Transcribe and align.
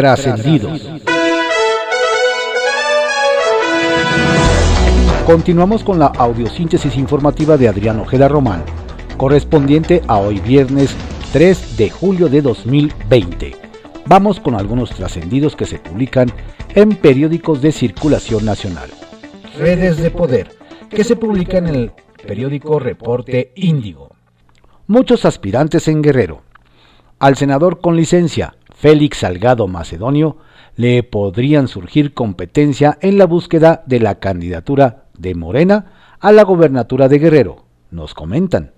Trascendidos. 0.00 0.80
Continuamos 5.26 5.84
con 5.84 5.98
la 5.98 6.06
audiosíntesis 6.06 6.96
informativa 6.96 7.58
de 7.58 7.68
Adrián 7.68 8.00
Ojeda 8.00 8.26
Román, 8.26 8.64
correspondiente 9.18 10.00
a 10.06 10.16
hoy 10.16 10.40
viernes 10.40 10.96
3 11.34 11.76
de 11.76 11.90
julio 11.90 12.30
de 12.30 12.40
2020. 12.40 13.54
Vamos 14.06 14.40
con 14.40 14.54
algunos 14.54 14.88
trascendidos 14.88 15.54
que 15.54 15.66
se 15.66 15.78
publican 15.78 16.32
en 16.74 16.96
periódicos 16.96 17.60
de 17.60 17.70
circulación 17.70 18.46
nacional. 18.46 18.88
Redes 19.58 19.98
de 19.98 20.10
poder, 20.10 20.48
que 20.88 21.04
se 21.04 21.14
publican 21.14 21.68
en 21.68 21.74
el 21.74 21.92
periódico 22.26 22.78
Reporte 22.78 23.52
Índigo. 23.54 24.08
Muchos 24.86 25.26
aspirantes 25.26 25.88
en 25.88 26.00
Guerrero. 26.00 26.40
Al 27.18 27.36
senador 27.36 27.82
con 27.82 27.96
licencia, 27.96 28.54
Félix 28.80 29.18
Salgado 29.18 29.68
Macedonio, 29.68 30.38
le 30.74 31.02
podrían 31.02 31.68
surgir 31.68 32.14
competencia 32.14 32.96
en 33.02 33.18
la 33.18 33.26
búsqueda 33.26 33.82
de 33.84 34.00
la 34.00 34.20
candidatura 34.20 35.04
de 35.18 35.34
Morena 35.34 36.16
a 36.18 36.32
la 36.32 36.44
gobernatura 36.44 37.08
de 37.10 37.18
Guerrero, 37.18 37.64
nos 37.90 38.14
comentan. 38.14 38.72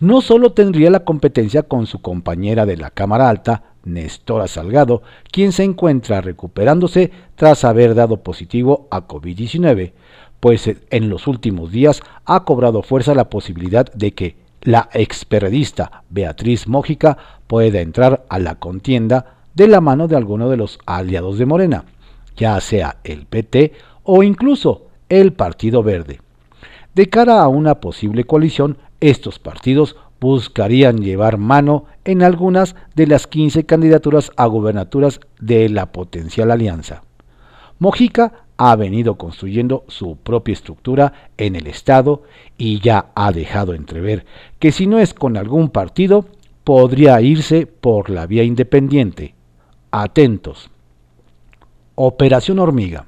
No 0.00 0.20
solo 0.20 0.50
tendría 0.50 0.90
la 0.90 1.04
competencia 1.04 1.62
con 1.62 1.86
su 1.86 2.02
compañera 2.02 2.66
de 2.66 2.76
la 2.76 2.90
Cámara 2.90 3.28
Alta, 3.28 3.62
Nestora 3.84 4.48
Salgado, 4.48 5.02
quien 5.30 5.52
se 5.52 5.62
encuentra 5.62 6.20
recuperándose 6.20 7.12
tras 7.36 7.64
haber 7.64 7.94
dado 7.94 8.24
positivo 8.24 8.88
a 8.90 9.06
COVID-19, 9.06 9.92
pues 10.40 10.68
en 10.90 11.08
los 11.08 11.28
últimos 11.28 11.70
días 11.70 12.02
ha 12.24 12.42
cobrado 12.44 12.82
fuerza 12.82 13.14
la 13.14 13.30
posibilidad 13.30 13.86
de 13.92 14.12
que 14.12 14.36
la 14.62 14.88
experredista 14.92 16.02
Beatriz 16.10 16.66
Mójica 16.66 17.16
pueda 17.46 17.80
entrar 17.80 18.26
a 18.28 18.40
la 18.40 18.56
contienda 18.56 19.35
de 19.56 19.66
la 19.66 19.80
mano 19.80 20.06
de 20.06 20.16
alguno 20.16 20.48
de 20.48 20.56
los 20.56 20.78
aliados 20.86 21.38
de 21.38 21.46
Morena, 21.46 21.84
ya 22.36 22.60
sea 22.60 22.98
el 23.02 23.26
PT 23.26 23.72
o 24.04 24.22
incluso 24.22 24.86
el 25.08 25.32
Partido 25.32 25.82
Verde. 25.82 26.20
De 26.94 27.08
cara 27.08 27.42
a 27.42 27.48
una 27.48 27.80
posible 27.80 28.24
coalición, 28.24 28.78
estos 29.00 29.38
partidos 29.38 29.96
buscarían 30.20 30.98
llevar 30.98 31.38
mano 31.38 31.84
en 32.04 32.22
algunas 32.22 32.76
de 32.94 33.06
las 33.06 33.26
15 33.26 33.64
candidaturas 33.64 34.30
a 34.36 34.46
gubernaturas 34.46 35.20
de 35.40 35.68
la 35.68 35.92
potencial 35.92 36.50
alianza. 36.50 37.02
Mojica 37.78 38.46
ha 38.56 38.74
venido 38.76 39.16
construyendo 39.16 39.84
su 39.88 40.16
propia 40.16 40.54
estructura 40.54 41.12
en 41.36 41.56
el 41.56 41.66
Estado 41.66 42.22
y 42.56 42.80
ya 42.80 43.10
ha 43.14 43.32
dejado 43.32 43.74
entrever 43.74 44.24
que 44.58 44.72
si 44.72 44.86
no 44.86 44.98
es 44.98 45.12
con 45.12 45.36
algún 45.36 45.68
partido, 45.68 46.24
podría 46.64 47.20
irse 47.20 47.66
por 47.66 48.10
la 48.10 48.26
vía 48.26 48.42
independiente. 48.42 49.35
Atentos. 49.98 50.68
Operación 51.94 52.58
Hormiga. 52.58 53.06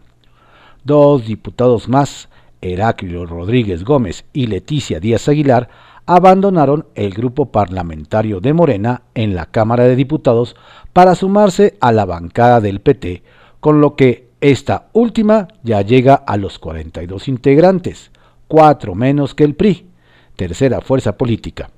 Dos 0.84 1.26
diputados 1.26 1.86
más, 1.86 2.30
Heraclio 2.62 3.26
Rodríguez 3.26 3.84
Gómez 3.84 4.24
y 4.32 4.46
Leticia 4.46 4.98
Díaz 4.98 5.28
Aguilar, 5.28 5.68
abandonaron 6.06 6.86
el 6.94 7.12
grupo 7.12 7.52
parlamentario 7.52 8.40
de 8.40 8.54
Morena 8.54 9.02
en 9.14 9.34
la 9.34 9.44
Cámara 9.44 9.84
de 9.84 9.96
Diputados 9.96 10.56
para 10.94 11.14
sumarse 11.14 11.76
a 11.82 11.92
la 11.92 12.06
bancada 12.06 12.62
del 12.62 12.80
PT, 12.80 13.22
con 13.60 13.82
lo 13.82 13.94
que 13.94 14.30
esta 14.40 14.88
última 14.94 15.48
ya 15.62 15.82
llega 15.82 16.14
a 16.14 16.38
los 16.38 16.58
42 16.58 17.28
integrantes, 17.28 18.12
cuatro 18.46 18.94
menos 18.94 19.34
que 19.34 19.44
el 19.44 19.54
PRI, 19.54 19.90
tercera 20.36 20.80
fuerza 20.80 21.18
política. 21.18 21.68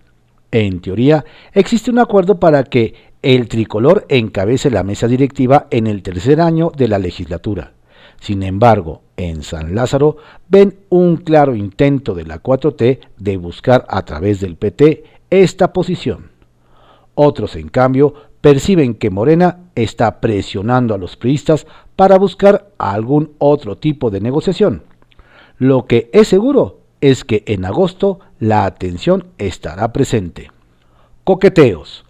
En 0.53 0.81
teoría, 0.81 1.25
existe 1.53 1.91
un 1.91 1.99
acuerdo 1.99 2.39
para 2.39 2.63
que 2.65 3.10
el 3.23 3.49
tricolor 3.49 4.07
encabece 4.09 4.71
la 4.71 4.83
mesa 4.83 5.07
directiva 5.07 5.67
en 5.71 5.87
el 5.87 6.03
tercer 6.03 6.41
año 6.41 6.73
de 6.75 6.89
la 6.89 6.99
legislatura. 6.99 7.75
Sin 8.21 8.43
embargo, 8.43 9.03
en 9.17 9.43
San 9.43 9.75
Lázaro 9.75 10.17
ven 10.49 10.79
un 10.89 11.17
claro 11.17 11.55
intento 11.55 12.15
de 12.15 12.25
la 12.25 12.43
4T 12.43 13.01
de 13.19 13.37
buscar 13.37 13.85
a 13.89 14.05
través 14.05 14.41
del 14.41 14.57
PT 14.57 15.05
esta 15.31 15.73
posición. 15.73 16.31
Otros, 17.15 17.57
en 17.57 17.69
cambio, 17.69 18.15
perciben 18.41 18.95
que 18.95 19.11
Morena 19.11 19.71
está 19.75 20.21
presionando 20.21 20.95
a 20.95 20.99
los 20.99 21.17
priistas 21.17 21.67
para 21.97 22.19
buscar 22.19 22.71
algún 22.79 23.33
otro 23.39 23.77
tipo 23.77 24.11
de 24.11 24.21
negociación. 24.21 24.83
Lo 25.59 25.87
que 25.87 26.09
es 26.13 26.29
seguro 26.29 26.81
es 27.01 27.25
que 27.25 27.43
en 27.47 27.65
agosto 27.65 28.21
la 28.39 28.65
atención 28.65 29.27
estará 29.39 29.93
presente. 29.93 30.51
Coqueteos. 31.25 32.05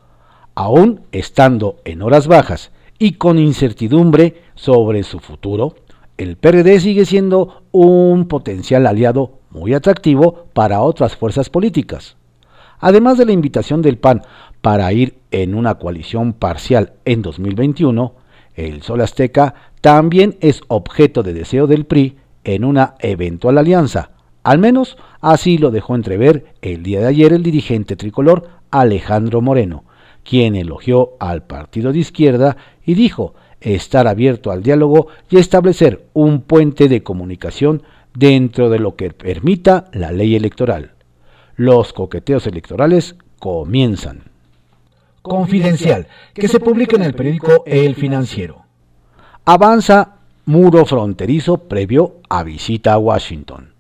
Aún 0.55 1.03
estando 1.13 1.77
en 1.85 2.03
horas 2.03 2.27
bajas 2.27 2.71
y 2.99 3.13
con 3.13 3.39
incertidumbre 3.39 4.43
sobre 4.55 5.03
su 5.03 5.21
futuro, 5.21 5.75
el 6.19 6.37
PRD 6.37 6.81
sigue 6.81 7.07
siendo 7.07 7.63
un 7.73 8.27
potencial 8.27 8.87
aliado 8.87 9.39
muy 9.51 9.73
atractivo 9.75 10.47
para 10.53 10.83
otras 10.83 11.17
fuerzas 11.17 11.49
políticas. 11.49 12.17
Además 12.79 13.19
de 13.19 13.27
la 13.27 13.33
invitación 13.33 13.83
del 13.83 13.99
PAN 13.99 14.23
para 14.61 14.93
ir 14.93 15.19
en 15.31 15.55
una 15.55 15.77
coalición 15.77 16.33
parcial 16.33 16.93
en 17.05 17.23
2021, 17.23 18.15
el 18.55 18.83
Sol 18.83 19.01
Azteca 19.01 19.55
también 19.81 20.37
es 20.41 20.61
objeto 20.69 21.23
de 21.23 21.33
deseo 21.33 21.67
del 21.67 21.87
PRI 21.87 22.19
en 22.45 22.65
una 22.65 22.95
eventual 23.01 23.59
alianza. 23.59 24.11
Al 24.43 24.59
menos 24.59 24.97
así 25.21 25.59
lo 25.59 25.71
dejó 25.71 25.95
entrever 25.95 26.55
el 26.63 26.83
día 26.83 27.01
de 27.01 27.07
ayer 27.07 27.33
el 27.33 27.43
dirigente 27.43 27.97
tricolor 27.97 28.49
Alejandro 28.71 29.41
Moreno, 29.41 29.85
quien 30.25 30.55
elogió 30.55 31.13
al 31.21 31.43
partido 31.43 31.93
de 31.93 31.99
izquierda 32.01 32.57
y 32.85 32.95
dijo 32.95 33.35
estar 33.61 34.07
abierto 34.09 34.51
al 34.51 34.63
diálogo 34.63 35.09
y 35.29 35.39
establecer 35.39 36.07
un 36.13 36.43
puente 36.43 36.89
de 36.89 37.03
comunicación 37.03 37.83
dentro 38.15 38.71
de 38.71 38.79
lo 38.79 38.97
que 38.97 39.11
permita 39.11 39.87
la 39.93 40.13
ley 40.13 40.35
electoral. 40.35 40.93
Los 41.57 41.93
coqueteos 41.93 42.47
electorales 42.47 43.17
comienzan. 43.39 44.25
Confidencial, 45.23 46.07
que 46.33 46.49
se 46.49 46.61
publica 46.61 46.97
en 46.97 47.03
el 47.03 47.15
periódico 47.15 47.63
El 47.67 47.95
Financiero. 47.95 48.65
Avanza 49.45 50.17
muro 50.47 50.87
fronterizo 50.87 51.59
previo 51.59 52.17
a 52.29 52.43
visita 52.43 52.95
a 52.95 52.99
Washington. 52.99 53.75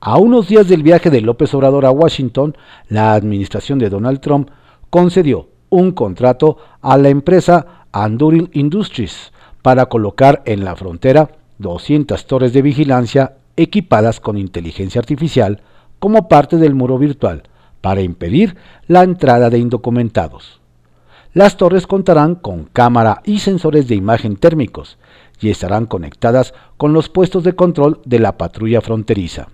A 0.00 0.18
unos 0.18 0.48
días 0.48 0.68
del 0.68 0.82
viaje 0.82 1.08
de 1.10 1.20
López 1.20 1.54
Obrador 1.54 1.86
a 1.86 1.90
Washington, 1.90 2.56
la 2.88 3.14
administración 3.14 3.78
de 3.78 3.88
Donald 3.88 4.20
Trump 4.20 4.50
concedió 4.90 5.48
un 5.74 5.92
contrato 5.92 6.56
a 6.80 6.96
la 6.96 7.08
empresa 7.08 7.86
Anduril 7.92 8.50
Industries 8.52 9.32
para 9.62 9.86
colocar 9.86 10.42
en 10.46 10.64
la 10.64 10.76
frontera 10.76 11.30
200 11.58 12.26
torres 12.26 12.52
de 12.52 12.62
vigilancia 12.62 13.34
equipadas 13.56 14.20
con 14.20 14.38
inteligencia 14.38 15.00
artificial 15.00 15.60
como 15.98 16.28
parte 16.28 16.56
del 16.56 16.74
muro 16.74 16.98
virtual 16.98 17.44
para 17.80 18.02
impedir 18.02 18.56
la 18.86 19.02
entrada 19.02 19.50
de 19.50 19.58
indocumentados. 19.58 20.60
Las 21.32 21.56
torres 21.56 21.86
contarán 21.86 22.36
con 22.36 22.64
cámara 22.64 23.20
y 23.24 23.40
sensores 23.40 23.88
de 23.88 23.96
imagen 23.96 24.36
térmicos 24.36 24.98
y 25.40 25.50
estarán 25.50 25.86
conectadas 25.86 26.54
con 26.76 26.92
los 26.92 27.08
puestos 27.08 27.42
de 27.42 27.54
control 27.54 28.00
de 28.04 28.20
la 28.20 28.38
patrulla 28.38 28.80
fronteriza. 28.80 29.48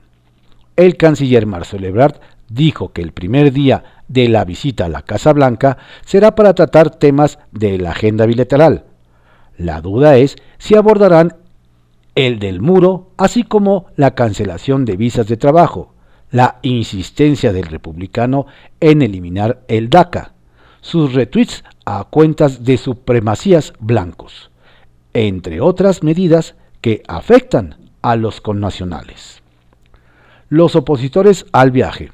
El 0.77 0.97
canciller 0.97 1.47
Marcelo 1.47 1.87
Ebrard 1.87 2.17
dijo 2.51 2.93
que 2.93 3.01
el 3.01 3.13
primer 3.13 3.53
día 3.53 4.03
de 4.09 4.29
la 4.29 4.45
visita 4.45 4.85
a 4.85 4.89
la 4.91 5.03
Casa 5.03 5.33
Blanca 5.33 5.79
será 6.05 6.35
para 6.35 6.55
tratar 6.55 6.91
temas 6.91 7.39
de 7.53 7.79
la 7.79 7.93
agenda 7.93 8.27
bilateral. 8.27 8.85
La 9.57 9.81
duda 9.81 10.19
es 10.19 10.37
si 10.59 10.75
abordarán 10.75 11.37
el 12.15 12.39
del 12.39 12.61
muro, 12.61 13.13
así 13.17 13.45
como 13.45 13.87
la 13.97 14.15
cancelación 14.15 14.85
de 14.85 14.97
visas 14.97 15.27
de 15.29 15.37
trabajo, 15.37 15.95
la 16.31 16.59
insistencia 16.63 17.53
del 17.53 17.65
republicano 17.65 18.47
en 18.81 19.03
eliminar 19.03 19.63
el 19.69 19.89
DACA, 19.89 20.35
sus 20.81 21.15
retweets 21.15 21.65
a 21.85 22.05
cuentas 22.05 22.65
de 22.65 22.77
supremacías 22.79 23.73
blancos, 23.79 24.51
entre 25.15 25.61
otras 25.61 26.03
medidas 26.03 26.57
que 26.81 27.03
afectan 27.07 27.77
a 28.03 28.17
los 28.17 28.41
connacionales. 28.41 29.43
Los 30.49 30.75
opositores 30.75 31.47
al 31.53 31.71
viaje. 31.71 32.11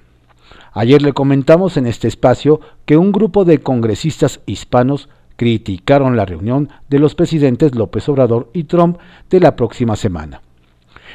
Ayer 0.79 1.01
le 1.01 1.15
comentamos 1.15 1.79
en 1.79 1.87
este 1.87 2.07
espacio 2.07 2.61
que 2.85 2.99
un 2.99 3.11
grupo 3.11 3.47
de 3.47 3.63
congresistas 3.63 4.41
hispanos 4.45 5.09
criticaron 5.37 6.19
la 6.19 6.27
reunión 6.27 6.69
de 6.91 6.99
los 6.99 7.15
presidentes 7.15 7.75
López 7.75 8.07
Obrador 8.11 8.51
y 8.53 8.65
Trump 8.65 8.99
de 9.31 9.41
la 9.41 9.57
próxima 9.57 9.97
semana. 9.97 10.43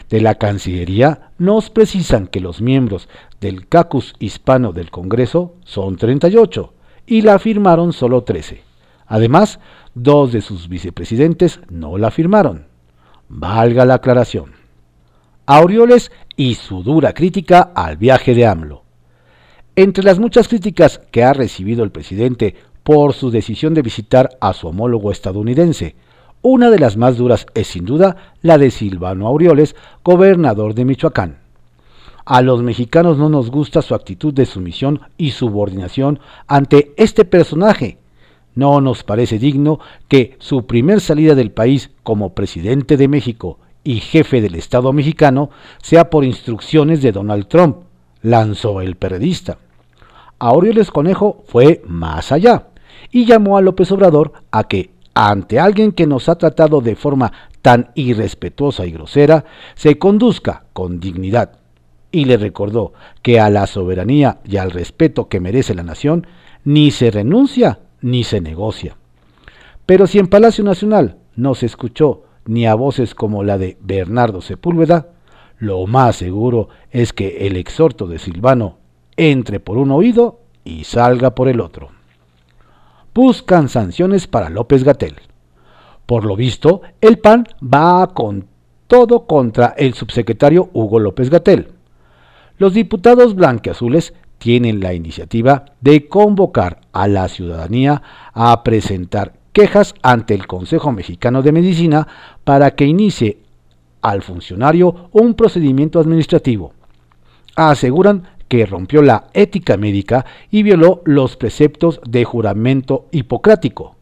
De 0.10 0.20
la 0.20 0.34
Cancillería 0.34 1.30
nos 1.38 1.70
precisan 1.70 2.26
que 2.26 2.40
los 2.40 2.60
miembros 2.60 3.08
del 3.40 3.68
caucus 3.68 4.16
hispano 4.18 4.74
del 4.74 4.90
Congreso 4.90 5.54
son 5.64 5.96
38 5.96 6.74
y 7.06 7.22
la 7.22 7.38
firmaron 7.38 7.94
solo 7.94 8.24
13. 8.24 8.64
Además, 9.06 9.60
dos 9.94 10.32
de 10.32 10.42
sus 10.42 10.70
vicepresidentes 10.70 11.60
no 11.70 12.00
la 12.00 12.10
firmaron. 12.10 12.66
Valga 13.30 13.86
la 13.86 13.94
aclaración. 13.94 14.54
Aureoles 15.46 16.12
y 16.36 16.56
su 16.56 16.82
dura 16.82 17.14
crítica 17.14 17.72
al 17.76 17.98
viaje 17.98 18.34
de 18.34 18.48
AMLO. 18.48 18.81
Entre 19.78 20.04
las 20.04 20.20
muchas 20.20 20.50
críticas 20.50 21.00
que 21.12 21.24
ha 21.24 21.32
recibido 21.32 21.86
el 21.86 21.92
presidente 21.92 22.56
por 22.84 23.14
su 23.14 23.32
decisión 23.32 23.74
de 23.74 23.82
visitar 23.82 24.32
a 24.42 24.52
su 24.52 24.68
homólogo 24.68 25.12
estadounidense, 25.12 25.96
Una 26.44 26.72
de 26.72 26.80
las 26.80 26.98
más 26.98 27.18
duras 27.18 27.46
es 27.54 27.68
sin 27.68 27.86
duda 27.86 28.34
la 28.42 28.58
de 28.58 28.72
Silvano 28.72 29.28
Aureoles, 29.28 29.76
gobernador 30.04 30.74
de 30.74 30.86
Michoacán. 30.86 31.38
A 32.26 32.42
los 32.42 32.64
mexicanos 32.64 33.20
no 33.20 33.30
nos 33.30 33.52
gusta 33.52 33.84
su 33.84 33.94
actitud 33.94 34.34
de 34.34 34.48
sumisión 34.48 35.02
y 35.18 35.32
subordinación 35.32 36.20
ante 36.48 36.94
este 36.98 37.26
personaje. 37.26 38.00
No 38.56 38.82
nos 38.82 39.04
parece 39.04 39.38
digno 39.38 39.80
que 40.08 40.36
su 40.40 40.66
primer 40.66 41.00
salida 41.00 41.36
del 41.36 41.52
país 41.52 41.92
como 42.02 42.34
presidente 42.34 42.98
de 42.98 43.08
México 43.08 43.60
y 43.84 44.00
jefe 44.00 44.42
del 44.42 44.56
Estado 44.56 44.92
mexicano 44.94 45.52
sea 45.82 46.10
por 46.10 46.26
instrucciones 46.26 47.04
de 47.04 47.12
Donald 47.12 47.48
Trump, 47.48 47.78
lanzó 48.22 48.82
el 48.82 48.96
periodista. 48.96 49.58
Aureoles 50.40 50.92
Conejo 50.92 51.44
fue 51.48 51.82
más 51.86 52.32
allá 52.32 52.68
y 53.12 53.26
llamó 53.26 53.58
a 53.58 53.62
López 53.62 53.92
Obrador 53.92 54.34
a 54.52 54.64
que, 54.64 54.92
ante 55.14 55.60
alguien 55.60 55.92
que 55.92 56.08
nos 56.08 56.30
ha 56.30 56.36
tratado 56.36 56.82
de 56.82 56.96
forma 56.96 57.32
tan 57.62 57.92
irrespetuosa 57.96 58.86
y 58.86 58.92
grosera, 58.92 59.46
se 59.76 59.98
conduzca 59.98 60.66
con 60.74 61.00
dignidad. 61.00 61.60
Y 62.12 62.26
le 62.26 62.38
recordó 62.38 62.94
que 63.22 63.40
a 63.40 63.50
la 63.50 63.68
soberanía 63.68 64.40
y 64.44 64.58
al 64.58 64.72
respeto 64.72 65.28
que 65.28 65.40
merece 65.40 65.76
la 65.76 65.84
nación 65.84 66.28
ni 66.64 66.92
se 66.92 67.12
renuncia 67.12 67.80
ni 68.02 68.24
se 68.24 68.42
negocia. 68.42 68.98
Pero 69.86 70.08
si 70.08 70.20
en 70.20 70.28
Palacio 70.28 70.64
Nacional 70.64 71.18
no 71.36 71.56
se 71.56 71.66
escuchó 71.66 72.24
ni 72.46 72.66
a 72.66 72.76
voces 72.76 73.16
como 73.16 73.44
la 73.44 73.58
de 73.58 73.78
Bernardo 73.82 74.42
Sepúlveda, 74.42 75.10
lo 75.62 75.86
más 75.86 76.16
seguro 76.16 76.70
es 76.90 77.14
que 77.14 77.46
el 77.46 77.56
exhorto 77.56 78.08
de 78.08 78.18
Silvano 78.18 78.80
entre 79.16 79.60
por 79.60 79.78
un 79.78 79.92
oído 79.92 80.40
y 80.64 80.86
salga 80.86 81.36
por 81.36 81.48
el 81.48 81.62
otro. 81.62 81.90
Buscan 83.14 83.70
sanciones 83.70 84.26
para 84.26 84.50
López 84.50 84.84
Gatel. 84.84 85.18
Por 86.08 86.26
lo 86.26 86.36
visto, 86.36 86.82
el 87.00 87.20
PAN 87.20 87.46
va 87.64 88.08
con 88.08 88.48
todo 88.88 89.28
contra 89.28 89.76
el 89.78 89.94
subsecretario 89.94 90.72
Hugo 90.74 90.98
López 90.98 91.30
Gatel. 91.30 91.68
Los 92.58 92.74
diputados 92.74 93.36
blanqueazules 93.36 94.16
tienen 94.40 94.80
la 94.80 94.96
iniciativa 94.96 95.66
de 95.80 96.08
convocar 96.08 96.82
a 96.92 97.08
la 97.08 97.28
ciudadanía 97.28 98.02
a 98.34 98.64
presentar 98.64 99.34
quejas 99.54 99.94
ante 100.02 100.34
el 100.34 100.48
Consejo 100.48 100.92
Mexicano 100.92 101.44
de 101.44 101.52
Medicina 101.52 102.08
para 102.44 102.72
que 102.72 102.86
inicie 102.86 103.41
al 104.02 104.22
funcionario 104.22 105.10
un 105.12 105.34
procedimiento 105.34 106.00
administrativo. 106.00 106.74
Aseguran 107.56 108.24
que 108.48 108.66
rompió 108.66 109.02
la 109.02 109.28
ética 109.34 109.78
médica 109.78 110.26
y 110.50 110.64
violó 110.64 111.02
los 111.06 111.38
preceptos 111.38 112.02
de 112.06 112.26
juramento 112.26 113.08
hipocrático, 113.12 113.96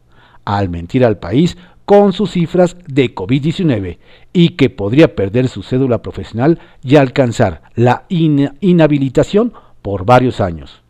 al 0.44 0.68
mentir 0.68 1.04
al 1.04 1.18
país 1.18 1.56
con 1.84 2.12
sus 2.12 2.32
cifras 2.32 2.76
de 2.86 3.14
COVID-19 3.14 3.98
y 4.32 4.50
que 4.50 4.70
podría 4.70 5.14
perder 5.14 5.48
su 5.48 5.62
cédula 5.62 6.02
profesional 6.02 6.58
y 6.82 6.96
alcanzar 6.96 7.62
la 7.74 8.06
inhabilitación 8.08 9.52
por 9.82 10.04
varios 10.04 10.40
años. 10.40 10.82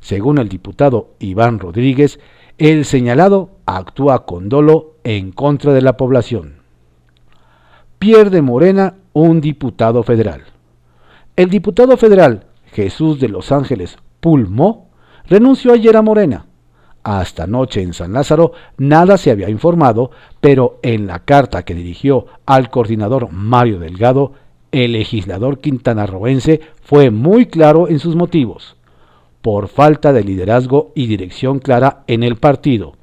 Según 0.00 0.38
el 0.38 0.48
diputado 0.48 1.10
Iván 1.18 1.58
Rodríguez, 1.58 2.20
el 2.58 2.84
señalado 2.84 3.50
actúa 3.66 4.26
con 4.26 4.48
dolo 4.48 4.94
en 5.02 5.32
contra 5.32 5.72
de 5.72 5.82
la 5.82 5.96
población. 5.96 6.63
Pierde 8.04 8.42
Morena 8.42 8.96
un 9.14 9.40
diputado 9.40 10.02
federal. 10.02 10.42
El 11.36 11.48
diputado 11.48 11.96
federal 11.96 12.44
Jesús 12.66 13.18
de 13.18 13.30
Los 13.30 13.50
Ángeles 13.50 13.96
Pulmo 14.20 14.90
renunció 15.26 15.72
ayer 15.72 15.96
a 15.96 16.02
Morena. 16.02 16.44
Hasta 17.02 17.44
anoche 17.44 17.80
en 17.80 17.94
San 17.94 18.12
Lázaro 18.12 18.52
nada 18.76 19.16
se 19.16 19.30
había 19.30 19.48
informado, 19.48 20.10
pero 20.42 20.80
en 20.82 21.06
la 21.06 21.20
carta 21.20 21.62
que 21.62 21.74
dirigió 21.74 22.26
al 22.44 22.68
coordinador 22.68 23.32
Mario 23.32 23.78
Delgado, 23.78 24.34
el 24.70 24.92
legislador 24.92 25.60
quintanarroense 25.60 26.60
fue 26.82 27.10
muy 27.10 27.46
claro 27.46 27.88
en 27.88 28.00
sus 28.00 28.16
motivos 28.16 28.76
por 29.40 29.68
falta 29.68 30.12
de 30.12 30.24
liderazgo 30.24 30.92
y 30.94 31.06
dirección 31.06 31.58
clara 31.58 32.04
en 32.06 32.22
el 32.22 32.36
partido, 32.36 32.96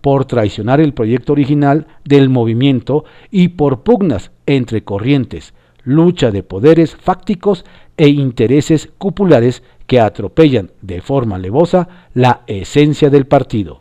por 0.00 0.24
traicionar 0.24 0.80
el 0.80 0.94
proyecto 0.94 1.32
original 1.32 1.86
del 2.04 2.28
movimiento 2.28 3.04
y 3.30 3.48
por 3.48 3.82
pugnas 3.82 4.30
entre 4.46 4.84
corrientes, 4.84 5.54
lucha 5.84 6.30
de 6.30 6.42
poderes 6.42 6.96
fácticos 6.96 7.64
e 7.96 8.08
intereses 8.08 8.90
cupulares 8.98 9.62
que 9.86 10.00
atropellan 10.00 10.70
de 10.82 11.00
forma 11.00 11.38
levosa 11.38 11.88
la 12.14 12.42
esencia 12.46 13.10
del 13.10 13.26
partido. 13.26 13.80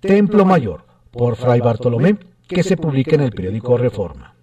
Templo 0.00 0.44
Mayor, 0.44 0.84
por 1.10 1.36
Fray 1.36 1.60
Bartolomé, 1.60 2.18
que 2.46 2.62
se 2.62 2.76
publica 2.76 3.14
en 3.14 3.22
el 3.22 3.32
periódico 3.32 3.76
Reforma. 3.76 4.34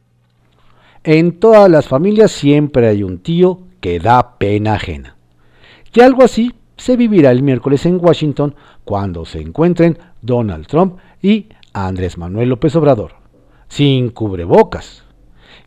En 1.04 1.40
todas 1.40 1.70
las 1.70 1.88
familias 1.88 2.32
siempre 2.32 2.88
hay 2.88 3.04
un 3.04 3.20
tío 3.20 3.60
que 3.80 4.00
da 4.00 4.38
pena 4.38 4.74
ajena. 4.74 5.16
Y 5.94 6.02
algo 6.02 6.24
así 6.24 6.54
se 6.78 6.98
vivirá 6.98 7.32
el 7.32 7.44
miércoles 7.44 7.86
en 7.86 8.04
Washington 8.04 8.56
cuando 8.84 9.26
se 9.26 9.42
encuentren 9.42 9.98
Donald 10.22 10.68
Trump 10.68 10.98
y 11.22 11.48
Andrés 11.74 12.18
Manuel 12.18 12.50
López 12.50 12.76
Obrador, 12.76 13.14
sin 13.68 14.10
cubrebocas. 14.10 15.04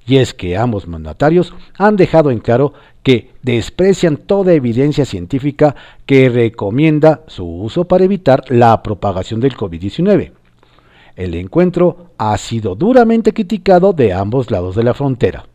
Y 0.06 0.16
es 0.16 0.32
que 0.32 0.56
ambos 0.56 0.88
mandatarios 0.88 1.54
han 1.76 1.96
dejado 1.96 2.30
en 2.30 2.38
claro 2.38 2.72
que 3.02 3.32
desprecian 3.42 4.16
toda 4.16 4.54
evidencia 4.54 5.04
científica 5.04 5.74
que 6.06 6.28
recomienda 6.28 7.22
su 7.26 7.46
uso 7.46 7.84
para 7.84 8.04
evitar 8.04 8.44
la 8.48 8.82
propagación 8.82 9.40
del 9.40 9.56
COVID-19. 9.56 10.32
El 11.16 11.34
encuentro 11.34 12.12
ha 12.16 12.38
sido 12.38 12.76
duramente 12.76 13.32
criticado 13.32 13.92
de 13.92 14.12
ambos 14.12 14.50
lados 14.50 14.76
de 14.76 14.84
la 14.84 14.94
frontera. 14.94 15.47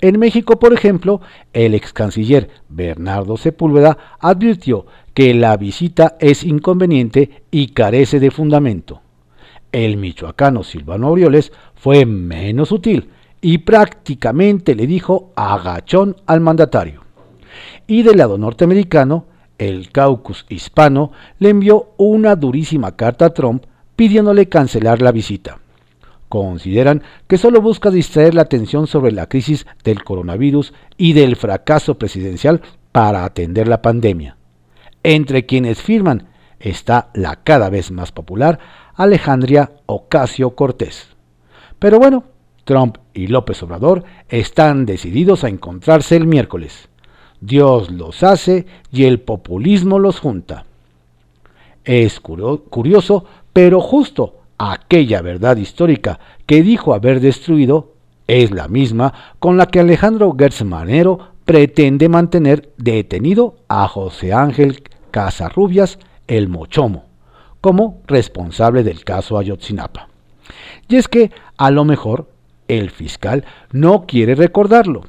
En 0.00 0.18
México, 0.18 0.58
por 0.58 0.74
ejemplo, 0.74 1.20
el 1.54 1.74
ex 1.74 1.92
canciller 1.92 2.50
Bernardo 2.68 3.36
Sepúlveda 3.36 3.96
advirtió 4.20 4.86
que 5.14 5.32
la 5.32 5.56
visita 5.56 6.16
es 6.20 6.44
inconveniente 6.44 7.44
y 7.50 7.68
carece 7.68 8.20
de 8.20 8.30
fundamento. 8.30 9.00
El 9.72 9.96
michoacano 9.96 10.62
Silvano 10.62 11.08
Aureoles 11.08 11.52
fue 11.74 12.04
menos 12.04 12.68
sutil 12.68 13.08
y 13.40 13.58
prácticamente 13.58 14.74
le 14.74 14.86
dijo 14.86 15.32
agachón 15.34 16.16
al 16.26 16.40
mandatario. 16.40 17.02
Y 17.86 18.02
del 18.02 18.18
lado 18.18 18.36
norteamericano, 18.36 19.24
el 19.56 19.90
caucus 19.90 20.44
hispano 20.50 21.12
le 21.38 21.48
envió 21.48 21.92
una 21.96 22.36
durísima 22.36 22.96
carta 22.96 23.26
a 23.26 23.30
Trump 23.30 23.64
pidiéndole 23.96 24.50
cancelar 24.50 25.00
la 25.00 25.12
visita 25.12 25.60
consideran 26.28 27.02
que 27.26 27.38
solo 27.38 27.60
busca 27.60 27.90
distraer 27.90 28.34
la 28.34 28.42
atención 28.42 28.86
sobre 28.86 29.12
la 29.12 29.28
crisis 29.28 29.66
del 29.84 30.04
coronavirus 30.04 30.72
y 30.96 31.12
del 31.12 31.36
fracaso 31.36 31.98
presidencial 31.98 32.62
para 32.92 33.24
atender 33.24 33.68
la 33.68 33.82
pandemia. 33.82 34.36
Entre 35.02 35.46
quienes 35.46 35.82
firman 35.82 36.28
está 36.58 37.10
la 37.14 37.36
cada 37.36 37.70
vez 37.70 37.90
más 37.90 38.12
popular 38.12 38.58
Alejandría 38.94 39.72
Ocasio 39.86 40.54
Cortés. 40.54 41.08
Pero 41.78 41.98
bueno, 41.98 42.24
Trump 42.64 42.98
y 43.14 43.28
López 43.28 43.62
Obrador 43.62 44.04
están 44.28 44.86
decididos 44.86 45.44
a 45.44 45.48
encontrarse 45.48 46.16
el 46.16 46.26
miércoles. 46.26 46.88
Dios 47.40 47.90
los 47.90 48.22
hace 48.22 48.66
y 48.90 49.04
el 49.04 49.20
populismo 49.20 49.98
los 49.98 50.18
junta. 50.18 50.64
Es 51.84 52.18
curioso, 52.18 53.24
pero 53.52 53.80
justo 53.80 54.40
aquella 54.58 55.22
verdad 55.22 55.56
histórica 55.56 56.18
que 56.46 56.62
dijo 56.62 56.94
haber 56.94 57.20
destruido 57.20 57.94
es 58.26 58.50
la 58.50 58.68
misma 58.68 59.12
con 59.38 59.56
la 59.56 59.66
que 59.66 59.80
Alejandro 59.80 60.34
Gertz 60.36 60.64
pretende 61.44 62.08
mantener 62.08 62.72
detenido 62.76 63.56
a 63.68 63.86
José 63.86 64.32
Ángel 64.32 64.82
Casarrubias 65.10 65.98
el 66.26 66.48
Mochomo 66.48 67.04
como 67.60 68.00
responsable 68.06 68.82
del 68.82 69.04
caso 69.04 69.38
Ayotzinapa. 69.38 70.08
Y 70.88 70.96
es 70.96 71.08
que 71.08 71.30
a 71.56 71.70
lo 71.70 71.84
mejor 71.84 72.28
el 72.68 72.90
fiscal 72.90 73.44
no 73.72 74.06
quiere 74.06 74.34
recordarlo, 74.34 75.02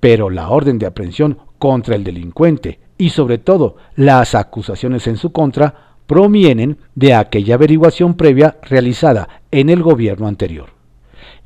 pero 0.00 0.30
la 0.30 0.48
orden 0.50 0.78
de 0.78 0.86
aprehensión 0.86 1.38
contra 1.58 1.96
el 1.96 2.04
delincuente 2.04 2.80
y 2.98 3.10
sobre 3.10 3.38
todo 3.38 3.76
las 3.96 4.34
acusaciones 4.34 5.06
en 5.06 5.16
su 5.16 5.32
contra 5.32 5.93
provienen 6.06 6.78
de 6.94 7.14
aquella 7.14 7.54
averiguación 7.54 8.14
previa 8.14 8.56
realizada 8.62 9.28
en 9.50 9.70
el 9.70 9.82
gobierno 9.82 10.26
anterior. 10.26 10.70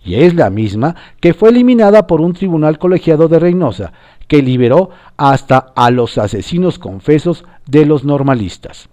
Y 0.04 0.16
es 0.16 0.34
la 0.34 0.50
misma 0.50 0.96
que 1.20 1.34
fue 1.34 1.50
eliminada 1.50 2.06
por 2.06 2.20
un 2.20 2.32
tribunal 2.32 2.78
colegiado 2.78 3.28
de 3.28 3.38
Reynosa, 3.38 3.92
que 4.26 4.42
liberó 4.42 4.90
hasta 5.16 5.58
a 5.74 5.90
los 5.90 6.18
asesinos 6.18 6.78
confesos 6.78 7.44
de 7.66 7.86
los 7.86 8.04
normalistas. 8.04 8.88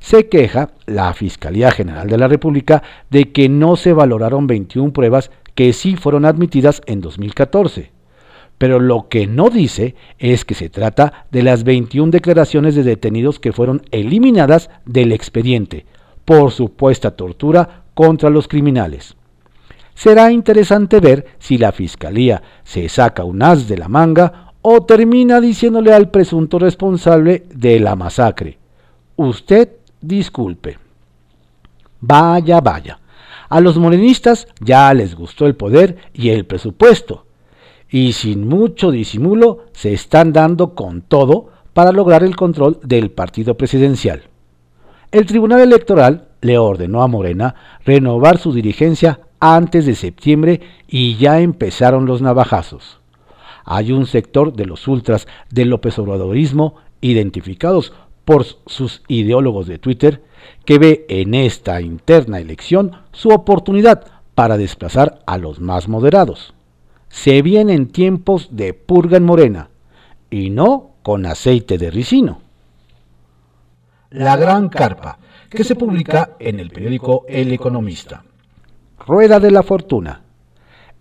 Se 0.00 0.28
queja 0.28 0.70
la 0.86 1.12
Fiscalía 1.14 1.70
General 1.70 2.08
de 2.08 2.18
la 2.18 2.28
República 2.28 2.82
de 3.10 3.32
que 3.32 3.48
no 3.48 3.76
se 3.76 3.92
valoraron 3.92 4.46
21 4.46 4.92
pruebas 4.92 5.30
que 5.54 5.72
sí 5.72 5.96
fueron 5.96 6.24
admitidas 6.24 6.82
en 6.86 7.00
2014 7.00 7.93
pero 8.58 8.78
lo 8.80 9.08
que 9.08 9.26
no 9.26 9.50
dice 9.50 9.94
es 10.18 10.44
que 10.44 10.54
se 10.54 10.68
trata 10.68 11.26
de 11.30 11.42
las 11.42 11.64
21 11.64 12.10
declaraciones 12.10 12.74
de 12.74 12.82
detenidos 12.82 13.40
que 13.40 13.52
fueron 13.52 13.82
eliminadas 13.90 14.70
del 14.84 15.12
expediente 15.12 15.86
por 16.24 16.50
supuesta 16.50 17.12
tortura 17.12 17.84
contra 17.94 18.30
los 18.30 18.48
criminales. 18.48 19.16
Será 19.94 20.32
interesante 20.32 21.00
ver 21.00 21.26
si 21.38 21.58
la 21.58 21.72
Fiscalía 21.72 22.42
se 22.64 22.88
saca 22.88 23.24
un 23.24 23.42
as 23.42 23.68
de 23.68 23.78
la 23.78 23.88
manga 23.88 24.52
o 24.62 24.82
termina 24.82 25.40
diciéndole 25.40 25.92
al 25.92 26.10
presunto 26.10 26.58
responsable 26.58 27.44
de 27.54 27.78
la 27.80 27.96
masacre, 27.96 28.58
usted 29.16 29.68
disculpe. 30.00 30.78
Vaya, 32.00 32.60
vaya. 32.60 32.98
A 33.48 33.60
los 33.60 33.76
morenistas 33.76 34.48
ya 34.60 34.92
les 34.94 35.14
gustó 35.14 35.46
el 35.46 35.54
poder 35.54 35.98
y 36.12 36.30
el 36.30 36.46
presupuesto, 36.46 37.26
y 37.94 38.12
sin 38.14 38.48
mucho 38.48 38.90
disimulo 38.90 39.66
se 39.72 39.92
están 39.92 40.32
dando 40.32 40.74
con 40.74 41.00
todo 41.00 41.50
para 41.74 41.92
lograr 41.92 42.24
el 42.24 42.34
control 42.34 42.80
del 42.82 43.12
partido 43.12 43.56
presidencial. 43.56 44.24
El 45.12 45.26
Tribunal 45.26 45.60
Electoral 45.60 46.26
le 46.40 46.58
ordenó 46.58 47.04
a 47.04 47.06
Morena 47.06 47.54
renovar 47.84 48.38
su 48.38 48.52
dirigencia 48.52 49.20
antes 49.38 49.86
de 49.86 49.94
septiembre 49.94 50.60
y 50.88 51.14
ya 51.18 51.38
empezaron 51.38 52.04
los 52.04 52.20
navajazos. 52.20 52.98
Hay 53.64 53.92
un 53.92 54.06
sector 54.06 54.54
de 54.54 54.66
los 54.66 54.88
ultras 54.88 55.28
del 55.50 55.68
López 55.68 55.96
Obradorismo, 56.00 56.74
identificados 57.00 57.92
por 58.24 58.44
sus 58.66 59.04
ideólogos 59.06 59.68
de 59.68 59.78
Twitter, 59.78 60.20
que 60.64 60.80
ve 60.80 61.06
en 61.08 61.32
esta 61.32 61.80
interna 61.80 62.40
elección 62.40 62.90
su 63.12 63.28
oportunidad 63.28 64.04
para 64.34 64.56
desplazar 64.56 65.20
a 65.26 65.38
los 65.38 65.60
más 65.60 65.86
moderados. 65.86 66.53
Se 67.14 67.42
vienen 67.42 67.86
tiempos 67.86 68.48
de 68.50 68.74
purga 68.74 69.16
en 69.16 69.24
Morena, 69.24 69.70
y 70.30 70.50
no 70.50 70.96
con 71.02 71.24
aceite 71.24 71.78
de 71.78 71.90
ricino. 71.90 72.40
La 74.10 74.36
Gran 74.36 74.68
Carpa, 74.68 75.18
que 75.48 75.62
se 75.62 75.76
publica 75.76 76.32
en 76.40 76.58
el 76.58 76.70
periódico 76.70 77.24
El 77.28 77.52
Economista. 77.52 78.24
Rueda 79.06 79.38
de 79.38 79.52
la 79.52 79.62
Fortuna. 79.62 80.22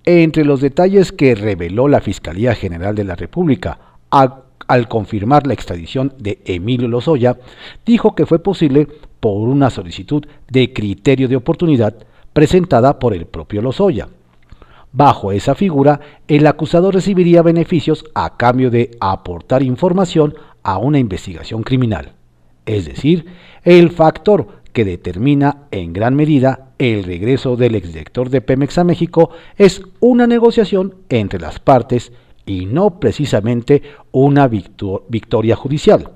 Entre 0.06 0.46
los 0.46 0.62
detalles 0.62 1.12
que 1.12 1.34
reveló 1.34 1.88
la 1.88 2.00
Fiscalía 2.00 2.54
General 2.54 2.94
de 2.96 3.06
la 3.06 3.16
República 3.16 3.80
al 4.12 4.88
confirmar 4.88 5.48
la 5.48 5.56
extradición 5.56 6.14
de 6.20 6.42
Emilio 6.46 6.88
Lozoya, 6.88 7.38
dijo 7.86 8.14
que 8.14 8.28
fue 8.28 8.38
posible 8.38 8.88
por 9.20 9.50
una 9.50 9.72
solicitud 9.72 10.24
de 10.48 10.72
criterio 10.74 11.28
de 11.28 11.38
oportunidad 11.38 11.96
presentada 12.34 13.00
por 13.00 13.14
el 13.14 13.26
propio 13.26 13.64
Lozoya. 13.64 14.08
Bajo 14.96 15.32
esa 15.32 15.56
figura, 15.56 16.00
el 16.28 16.46
acusado 16.46 16.92
recibiría 16.92 17.42
beneficios 17.42 18.06
a 18.14 18.38
cambio 18.38 18.70
de 18.70 18.92
aportar 19.00 19.64
información 19.64 20.36
a 20.62 20.78
una 20.78 21.00
investigación 21.00 21.64
criminal, 21.64 22.14
es 22.68 22.86
decir, 22.86 23.26
el 23.64 23.90
factor 23.90 24.62
que 24.72 24.86
determina 24.86 25.64
en 25.72 25.94
gran 25.94 26.16
medida 26.16 26.70
el 26.78 27.04
regreso 27.04 27.56
del 27.56 27.74
exdirector 27.74 28.30
de 28.30 28.42
Pemex 28.42 28.78
a 28.78 28.84
México 28.84 29.32
es 29.58 29.82
una 30.00 30.28
negociación 30.28 30.94
entre 31.10 31.40
las 31.40 31.60
partes 31.60 32.12
y 32.46 32.68
no 32.68 33.00
precisamente 33.00 33.82
una 34.12 34.48
victoria 34.48 35.56
judicial. 35.56 36.12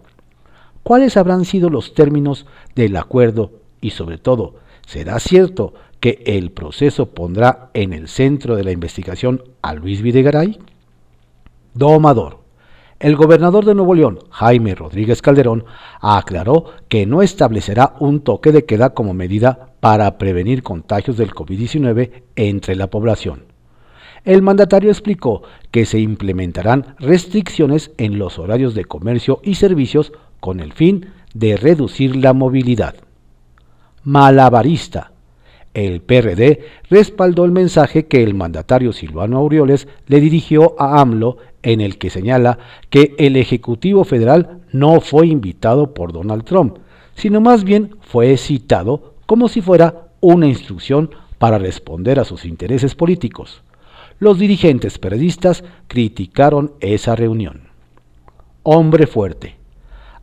¿Cuáles 0.84 1.17
habrán 1.17 1.46
sido 1.46 1.72
los 1.72 1.96
términos 1.96 2.46
del 2.75 2.96
acuerdo 2.96 3.51
y 3.81 3.89
sobre 3.89 4.19
todo, 4.19 4.55
será 4.88 5.20
cierto 5.20 5.74
que 6.00 6.24
el 6.25 6.51
proceso 6.51 7.08
pondrá 7.08 7.70
en 7.74 7.91
el 7.91 8.08
centro 8.08 8.56
de 8.56 8.63
la 8.63 8.72
investigación 8.72 9.44
a 9.62 9.74
Luis 9.75 10.01
Videgaray? 10.01 10.58
Domador. 11.74 12.39
El 13.00 13.15
gobernador 13.15 13.65
de 13.65 13.75
Nuevo 13.75 13.94
León, 13.94 14.20
Jaime 14.32 14.74
Rodríguez 14.74 15.22
Calderón, 15.22 15.65
aclaró 16.00 16.65
que 16.88 17.06
no 17.06 17.22
establecerá 17.22 17.96
un 18.00 18.22
toque 18.22 18.51
de 18.51 18.65
queda 18.65 18.91
como 18.91 19.13
medida 19.13 19.74
para 19.82 20.17
prevenir 20.17 20.63
contagios 20.63 21.17
del 21.17 21.32
COVID-19 21.32 22.24
entre 22.36 22.75
la 22.75 22.88
población. 22.88 23.44
El 24.24 24.41
mandatario 24.41 24.89
explicó 24.89 25.44
que 25.70 25.86
se 25.86 26.00
implementarán 26.00 26.96
restricciones 26.98 27.91
en 27.98 28.17
los 28.17 28.39
horarios 28.39 28.74
de 28.74 28.86
comercio 28.86 29.41
y 29.44 29.56
servicios 29.56 30.13
con 30.39 30.60
el 30.60 30.74
fin 30.74 31.08
de 31.34 31.58
reducir 31.58 32.15
la 32.15 32.34
movilidad. 32.34 32.96
Malabarista. 34.08 35.12
El 35.74 36.00
PRD 36.00 36.62
respaldó 36.90 37.44
el 37.44 37.52
mensaje 37.52 38.06
que 38.06 38.24
el 38.24 38.36
mandatario 38.36 38.94
Silvano 38.94 39.38
Aureoles 39.38 39.90
le 40.08 40.22
dirigió 40.22 40.80
a 40.80 41.02
AMLO 41.02 41.40
en 41.62 41.82
el 41.82 41.98
que 41.98 42.10
señala 42.10 42.58
que 42.90 43.16
el 43.18 43.36
Ejecutivo 43.36 44.06
Federal 44.06 44.62
no 44.72 45.02
fue 45.02 45.28
invitado 45.28 45.94
por 45.94 46.14
Donald 46.14 46.46
Trump, 46.46 46.78
sino 47.16 47.42
más 47.42 47.66
bien 47.66 47.98
fue 48.00 48.38
citado 48.38 49.16
como 49.26 49.50
si 49.50 49.60
fuera 49.60 50.08
una 50.22 50.48
instrucción 50.48 51.10
para 51.38 51.58
responder 51.58 52.18
a 52.18 52.24
sus 52.24 52.46
intereses 52.46 52.96
políticos. 52.96 53.62
Los 54.20 54.40
dirigentes 54.40 55.00
periodistas 55.00 55.66
criticaron 55.90 56.72
esa 56.80 57.14
reunión. 57.18 57.64
Hombre 58.64 59.06
fuerte. 59.06 59.57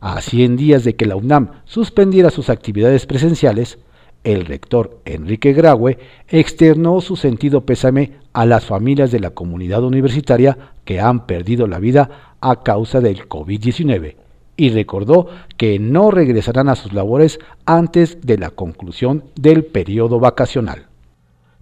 A 0.07 0.21
100 0.21 0.55
días 0.55 0.83
de 0.83 0.95
que 0.95 1.07
la 1.07 1.15
UNAM 1.15 1.63
suspendiera 1.65 2.29
sus 2.29 2.51
actividades 2.51 3.07
presenciales, 3.07 3.79
el 4.23 4.45
rector 4.45 4.99
Enrique 5.03 5.51
Graue 5.51 5.97
externó 6.27 7.01
su 7.01 7.15
sentido 7.15 7.65
pésame 7.65 8.11
a 8.31 8.45
las 8.45 8.65
familias 8.65 9.09
de 9.09 9.19
la 9.19 9.31
comunidad 9.31 9.83
universitaria 9.83 10.59
que 10.83 10.99
han 10.99 11.25
perdido 11.25 11.65
la 11.65 11.79
vida 11.79 12.35
a 12.39 12.61
causa 12.61 13.01
del 13.01 13.27
COVID-19 13.27 14.13
y 14.55 14.69
recordó 14.69 15.27
que 15.57 15.79
no 15.79 16.11
regresarán 16.11 16.69
a 16.69 16.75
sus 16.75 16.93
labores 16.93 17.39
antes 17.65 18.21
de 18.21 18.37
la 18.37 18.51
conclusión 18.51 19.23
del 19.33 19.65
periodo 19.65 20.19
vacacional. 20.19 20.85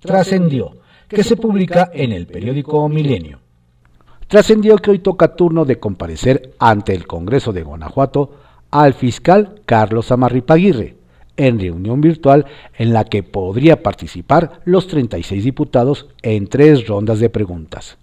Trascendió 0.01 0.71
que 1.07 1.23
se 1.23 1.37
publica 1.37 1.91
en 1.93 2.11
el 2.11 2.27
periódico 2.27 2.89
Milenio. 2.89 3.42
Trascendió 4.27 4.77
que 4.77 4.91
hoy 4.91 4.99
toca 4.99 5.35
turno 5.35 5.65
de 5.65 5.79
comparecer 5.79 6.53
ante 6.59 6.93
el 6.93 7.07
Congreso 7.07 7.53
de 7.53 7.63
Guanajuato 7.63 8.31
al 8.71 8.93
fiscal 8.93 9.61
Carlos 9.65 10.11
Amarripaguirre, 10.11 10.95
en 11.37 11.59
reunión 11.59 12.01
virtual 12.01 12.45
en 12.77 12.93
la 12.93 13.05
que 13.05 13.23
podría 13.23 13.81
participar 13.81 14.61
los 14.65 14.87
36 14.87 15.43
diputados 15.43 16.07
en 16.21 16.47
tres 16.47 16.87
rondas 16.87 17.19
de 17.19 17.29
preguntas. 17.29 17.97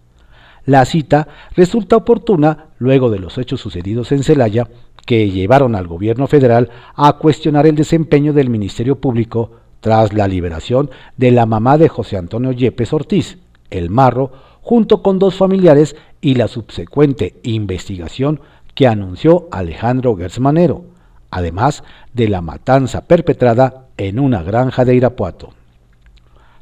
La 0.66 0.84
cita 0.84 1.28
resulta 1.56 1.96
oportuna 1.96 2.66
luego 2.78 3.10
de 3.10 3.18
los 3.18 3.38
hechos 3.38 3.60
sucedidos 3.60 4.12
en 4.12 4.22
Celaya 4.22 4.68
que 5.06 5.30
llevaron 5.30 5.74
al 5.74 5.86
gobierno 5.86 6.26
federal 6.26 6.70
a 6.94 7.14
cuestionar 7.14 7.66
el 7.66 7.74
desempeño 7.74 8.32
del 8.32 8.50
Ministerio 8.50 9.00
Público 9.00 9.52
tras 9.80 10.12
la 10.12 10.28
liberación 10.28 10.90
de 11.16 11.30
la 11.30 11.46
mamá 11.46 11.78
de 11.78 11.88
José 11.88 12.16
Antonio 12.16 12.52
Yepes 12.52 12.92
Ortiz, 12.92 13.38
el 13.70 13.90
Marro, 13.90 14.30
junto 14.62 15.02
con 15.02 15.18
dos 15.18 15.36
familiares 15.36 15.96
y 16.20 16.34
la 16.34 16.48
subsecuente 16.48 17.34
investigación 17.42 18.40
que 18.74 18.86
anunció 18.86 19.48
Alejandro 19.50 20.16
Gersmanero, 20.16 20.84
además 21.30 21.82
de 22.12 22.28
la 22.28 22.40
matanza 22.40 23.06
perpetrada 23.06 23.86
en 23.96 24.18
una 24.18 24.42
granja 24.42 24.84
de 24.84 24.94
Irapuato. 24.94 25.50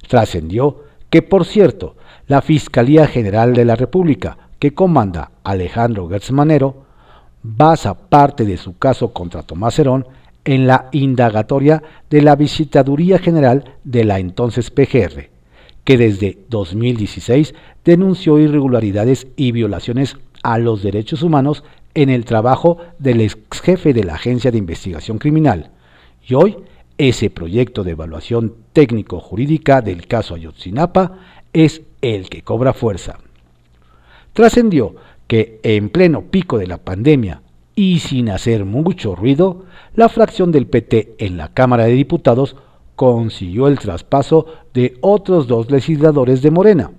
Trascendió 0.08 0.84
que, 1.10 1.22
por 1.22 1.44
cierto, 1.44 1.96
la 2.26 2.42
Fiscalía 2.42 3.06
General 3.06 3.54
de 3.54 3.64
la 3.64 3.76
República, 3.76 4.36
que 4.58 4.74
comanda 4.74 5.30
Alejandro 5.44 6.08
Gertzmanero, 6.08 6.84
basa 7.42 7.94
parte 7.94 8.44
de 8.44 8.56
su 8.56 8.76
caso 8.76 9.12
contra 9.12 9.42
Tomás 9.42 9.78
Herón 9.78 10.06
en 10.44 10.66
la 10.66 10.88
indagatoria 10.92 11.82
de 12.10 12.22
la 12.22 12.36
Visitaduría 12.36 13.18
General 13.18 13.76
de 13.84 14.04
la 14.04 14.18
entonces 14.18 14.70
PGR, 14.70 15.30
que 15.84 15.96
desde 15.96 16.38
2016 16.48 17.54
denunció 17.88 18.38
irregularidades 18.38 19.28
y 19.34 19.50
violaciones 19.50 20.18
a 20.42 20.58
los 20.58 20.82
derechos 20.82 21.22
humanos 21.22 21.64
en 21.94 22.10
el 22.10 22.26
trabajo 22.26 22.76
del 22.98 23.22
ex 23.22 23.62
jefe 23.62 23.94
de 23.94 24.04
la 24.04 24.16
Agencia 24.16 24.50
de 24.50 24.58
Investigación 24.58 25.16
Criminal. 25.16 25.70
Y 26.22 26.34
hoy, 26.34 26.58
ese 26.98 27.30
proyecto 27.30 27.84
de 27.84 27.92
evaluación 27.92 28.56
técnico-jurídica 28.74 29.80
del 29.80 30.06
caso 30.06 30.34
Ayotzinapa 30.34 31.18
es 31.54 31.80
el 32.02 32.28
que 32.28 32.42
cobra 32.42 32.74
fuerza. 32.74 33.20
Trascendió 34.34 34.94
que 35.26 35.58
en 35.62 35.88
pleno 35.88 36.24
pico 36.24 36.58
de 36.58 36.66
la 36.66 36.76
pandemia 36.76 37.40
y 37.74 38.00
sin 38.00 38.28
hacer 38.28 38.66
mucho 38.66 39.16
ruido, 39.16 39.64
la 39.94 40.10
fracción 40.10 40.52
del 40.52 40.66
PT 40.66 41.14
en 41.20 41.38
la 41.38 41.54
Cámara 41.54 41.86
de 41.86 41.92
Diputados 41.92 42.54
consiguió 42.96 43.66
el 43.66 43.78
traspaso 43.78 44.44
de 44.74 44.98
otros 45.00 45.46
dos 45.46 45.70
legisladores 45.70 46.42
de 46.42 46.50
Morena, 46.50 46.90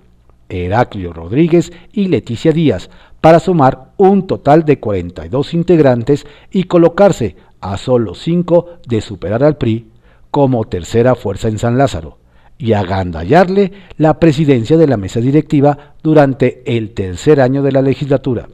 Heraclio 0.50 1.12
Rodríguez 1.12 1.72
y 1.92 2.08
Leticia 2.08 2.52
Díaz, 2.52 2.90
para 3.20 3.40
sumar 3.40 3.92
un 3.96 4.26
total 4.26 4.64
de 4.64 4.78
42 4.78 5.54
integrantes 5.54 6.26
y 6.50 6.64
colocarse 6.64 7.36
a 7.60 7.76
solo 7.76 8.14
5 8.14 8.78
de 8.86 9.00
superar 9.00 9.44
al 9.44 9.56
PRI 9.56 9.86
como 10.30 10.64
tercera 10.64 11.14
fuerza 11.14 11.48
en 11.48 11.58
San 11.58 11.78
Lázaro 11.78 12.18
y 12.58 12.74
agandallarle 12.74 13.72
la 13.96 14.20
presidencia 14.20 14.76
de 14.76 14.86
la 14.86 14.96
mesa 14.96 15.20
directiva 15.20 15.94
durante 16.02 16.62
el 16.66 16.92
tercer 16.92 17.40
año 17.40 17.62
de 17.62 17.72
la 17.72 17.82
legislatura. 17.82 18.48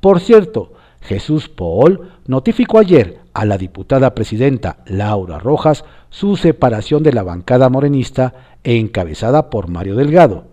Por 0.00 0.20
cierto, 0.20 0.72
Jesús 1.00 1.48
Paul 1.48 2.10
notificó 2.26 2.78
ayer 2.78 3.20
a 3.32 3.44
la 3.44 3.58
diputada 3.58 4.14
presidenta 4.14 4.78
Laura 4.86 5.38
Rojas 5.38 5.84
su 6.10 6.36
separación 6.36 7.02
de 7.02 7.12
la 7.12 7.22
bancada 7.22 7.68
morenista 7.68 8.34
encabezada 8.62 9.50
por 9.50 9.68
Mario 9.68 9.96
Delgado, 9.96 10.44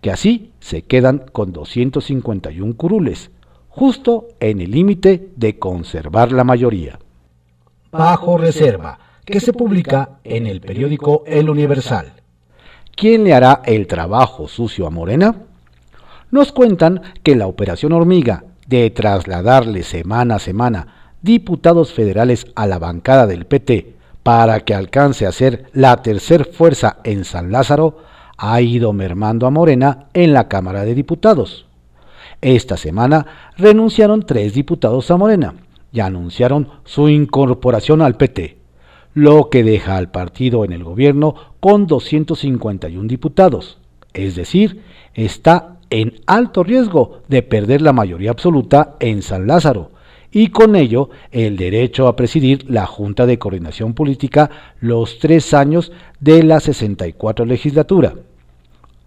que 0.00 0.10
así 0.10 0.52
se 0.60 0.82
quedan 0.82 1.26
con 1.32 1.52
251 1.52 2.76
curules, 2.76 3.30
justo 3.68 4.28
en 4.40 4.60
el 4.60 4.70
límite 4.70 5.30
de 5.36 5.58
conservar 5.58 6.32
la 6.32 6.44
mayoría. 6.44 6.98
Bajo 7.92 8.38
reserva, 8.38 8.98
que 9.24 9.40
se 9.40 9.52
publica 9.52 10.18
en 10.24 10.46
el 10.46 10.60
periódico 10.60 11.22
El 11.26 11.50
Universal. 11.50 12.12
¿Quién 12.94 13.24
le 13.24 13.34
hará 13.34 13.62
el 13.64 13.86
trabajo 13.86 14.48
sucio 14.48 14.86
a 14.86 14.90
Morena? 14.90 15.34
Nos 16.30 16.52
cuentan 16.52 17.02
que 17.22 17.36
la 17.36 17.46
operación 17.46 17.92
hormiga 17.92 18.44
de 18.66 18.90
trasladarle 18.90 19.82
semana 19.82 20.36
a 20.36 20.38
semana 20.38 21.14
diputados 21.22 21.92
federales 21.92 22.46
a 22.54 22.66
la 22.66 22.78
bancada 22.78 23.26
del 23.26 23.46
PT 23.46 23.94
para 24.22 24.60
que 24.60 24.74
alcance 24.74 25.26
a 25.26 25.32
ser 25.32 25.66
la 25.72 26.02
tercer 26.02 26.44
fuerza 26.44 26.98
en 27.04 27.24
San 27.24 27.52
Lázaro 27.52 27.98
ha 28.42 28.62
ido 28.62 28.94
mermando 28.94 29.46
a 29.46 29.50
Morena 29.50 30.06
en 30.14 30.32
la 30.32 30.48
Cámara 30.48 30.86
de 30.86 30.94
Diputados. 30.94 31.66
Esta 32.40 32.78
semana 32.78 33.26
renunciaron 33.58 34.24
tres 34.24 34.54
diputados 34.54 35.10
a 35.10 35.18
Morena 35.18 35.56
y 35.92 36.00
anunciaron 36.00 36.68
su 36.84 37.10
incorporación 37.10 38.00
al 38.00 38.16
PT, 38.16 38.56
lo 39.12 39.50
que 39.50 39.62
deja 39.62 39.98
al 39.98 40.10
partido 40.10 40.64
en 40.64 40.72
el 40.72 40.82
gobierno 40.84 41.34
con 41.60 41.86
251 41.86 43.06
diputados, 43.06 43.78
es 44.14 44.36
decir, 44.36 44.80
está 45.12 45.76
en 45.90 46.14
alto 46.26 46.64
riesgo 46.64 47.20
de 47.28 47.42
perder 47.42 47.82
la 47.82 47.92
mayoría 47.92 48.30
absoluta 48.30 48.96
en 49.00 49.20
San 49.20 49.46
Lázaro 49.46 49.90
y 50.32 50.46
con 50.46 50.76
ello 50.76 51.10
el 51.30 51.58
derecho 51.58 52.08
a 52.08 52.16
presidir 52.16 52.70
la 52.70 52.86
Junta 52.86 53.26
de 53.26 53.38
Coordinación 53.38 53.92
Política 53.92 54.50
los 54.80 55.18
tres 55.18 55.52
años 55.52 55.92
de 56.20 56.42
la 56.42 56.60
64 56.60 57.44
legislatura. 57.44 58.14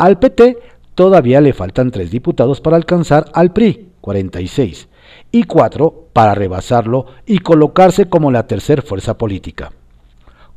Al 0.03 0.19
PT 0.19 0.57
todavía 0.95 1.39
le 1.39 1.53
faltan 1.53 1.89
tres 1.89 2.12
diputados 2.12 2.60
para 2.60 2.75
alcanzar 2.75 3.31
al 3.33 3.53
PRI, 3.53 3.91
46, 4.01 4.89
y 5.31 5.43
cuatro 5.43 6.10
para 6.12 6.36
rebasarlo 6.36 7.05
y 7.25 7.38
colocarse 7.39 8.10
como 8.10 8.29
la 8.29 8.45
tercera 8.45 8.81
fuerza 8.81 9.17
política. 9.17 9.72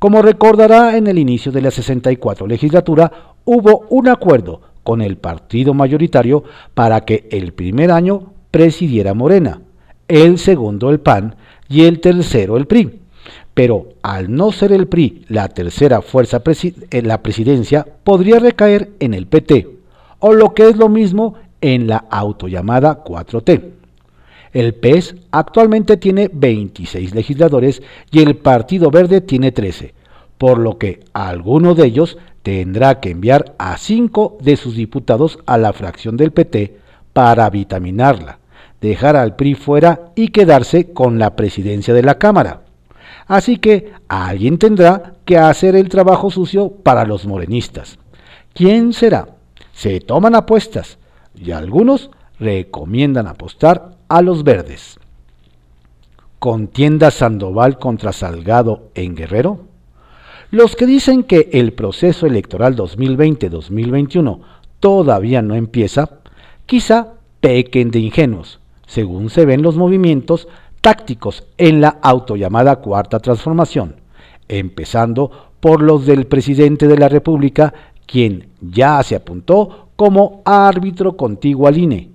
Como 0.00 0.20
recordará 0.20 0.96
en 0.96 1.06
el 1.06 1.16
inicio 1.16 1.52
de 1.52 1.62
la 1.62 1.70
64 1.70 2.44
legislatura, 2.48 3.12
hubo 3.44 3.86
un 3.88 4.08
acuerdo 4.08 4.62
con 4.82 5.00
el 5.00 5.16
partido 5.16 5.74
mayoritario 5.74 6.42
para 6.74 7.02
que 7.02 7.28
el 7.30 7.52
primer 7.52 7.92
año 7.92 8.32
presidiera 8.50 9.14
Morena, 9.14 9.60
el 10.08 10.40
segundo 10.40 10.90
el 10.90 10.98
PAN 10.98 11.36
y 11.68 11.84
el 11.84 12.00
tercero 12.00 12.56
el 12.56 12.66
PRI. 12.66 13.05
Pero 13.56 13.94
al 14.02 14.34
no 14.34 14.52
ser 14.52 14.70
el 14.70 14.86
PRI 14.86 15.24
la 15.28 15.48
tercera 15.48 16.02
fuerza 16.02 16.42
en 16.90 17.08
la 17.08 17.22
presidencia, 17.22 17.86
podría 18.04 18.38
recaer 18.38 18.90
en 19.00 19.14
el 19.14 19.26
PT, 19.28 19.66
o 20.18 20.34
lo 20.34 20.52
que 20.52 20.68
es 20.68 20.76
lo 20.76 20.90
mismo 20.90 21.36
en 21.62 21.86
la 21.86 22.04
autollamada 22.10 23.02
4T. 23.02 23.62
El 24.52 24.74
PES 24.74 25.14
actualmente 25.30 25.96
tiene 25.96 26.28
26 26.30 27.14
legisladores 27.14 27.82
y 28.10 28.20
el 28.20 28.36
Partido 28.36 28.90
Verde 28.90 29.22
tiene 29.22 29.52
13, 29.52 29.94
por 30.36 30.58
lo 30.58 30.76
que 30.76 31.00
alguno 31.14 31.74
de 31.74 31.86
ellos 31.86 32.18
tendrá 32.42 33.00
que 33.00 33.08
enviar 33.08 33.54
a 33.56 33.78
5 33.78 34.36
de 34.42 34.56
sus 34.58 34.76
diputados 34.76 35.38
a 35.46 35.56
la 35.56 35.72
fracción 35.72 36.18
del 36.18 36.30
PT 36.30 36.76
para 37.14 37.48
vitaminarla, 37.48 38.38
dejar 38.82 39.16
al 39.16 39.34
PRI 39.34 39.54
fuera 39.54 40.12
y 40.14 40.28
quedarse 40.28 40.92
con 40.92 41.18
la 41.18 41.36
presidencia 41.36 41.94
de 41.94 42.02
la 42.02 42.18
Cámara. 42.18 42.65
Así 43.26 43.56
que 43.56 43.92
alguien 44.08 44.58
tendrá 44.58 45.14
que 45.24 45.38
hacer 45.38 45.74
el 45.74 45.88
trabajo 45.88 46.30
sucio 46.30 46.70
para 46.70 47.04
los 47.04 47.26
morenistas. 47.26 47.98
¿Quién 48.54 48.92
será? 48.92 49.28
Se 49.72 50.00
toman 50.00 50.34
apuestas 50.34 50.98
y 51.34 51.50
algunos 51.50 52.10
recomiendan 52.38 53.26
apostar 53.26 53.96
a 54.08 54.22
los 54.22 54.44
verdes. 54.44 54.98
¿Contienda 56.38 57.10
Sandoval 57.10 57.78
contra 57.78 58.12
Salgado 58.12 58.90
en 58.94 59.16
Guerrero? 59.16 59.60
Los 60.50 60.76
que 60.76 60.86
dicen 60.86 61.24
que 61.24 61.50
el 61.52 61.72
proceso 61.72 62.26
electoral 62.26 62.76
2020-2021 62.76 64.40
todavía 64.78 65.42
no 65.42 65.54
empieza, 65.54 66.20
quizá 66.66 67.14
pequen 67.40 67.90
de 67.90 67.98
ingenuos, 67.98 68.60
según 68.86 69.30
se 69.30 69.44
ven 69.44 69.62
los 69.62 69.76
movimientos 69.76 70.46
tácticos 70.86 71.42
en 71.58 71.80
la 71.80 71.98
autollamada 72.00 72.76
Cuarta 72.76 73.18
Transformación, 73.18 73.96
empezando 74.46 75.32
por 75.58 75.82
los 75.82 76.06
del 76.06 76.28
presidente 76.28 76.86
de 76.86 76.96
la 76.96 77.08
República, 77.08 77.74
quien 78.06 78.50
ya 78.60 79.02
se 79.02 79.16
apuntó 79.16 79.88
como 79.96 80.42
árbitro 80.44 81.16
contiguo 81.16 81.66
al 81.66 81.76
INE. 81.76 82.10